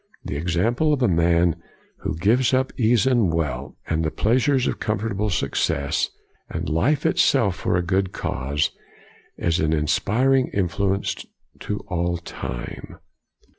The 0.25 0.35
ex 0.35 0.57
ample 0.57 0.93
of 0.93 1.03
a 1.03 1.07
man 1.07 1.61
who 1.99 2.17
gives 2.17 2.55
up 2.55 2.73
ease, 2.75 3.05
and 3.05 3.31
wealth, 3.31 3.75
and 3.85 4.03
the 4.03 4.09
pleasures 4.09 4.65
of 4.65 4.79
comfortable 4.79 5.29
success, 5.29 6.09
and 6.49 6.67
life 6.67 7.05
itself 7.05 7.55
for 7.57 7.77
a 7.77 7.83
good 7.83 8.11
cause, 8.11 8.71
COLIGNY 9.37 9.45
167 9.45 9.47
is 9.47 9.59
an 9.59 9.79
inspiring 9.79 10.47
influence 10.55 11.23
to 11.59 11.85
all 11.87 12.17
time. 12.17 12.97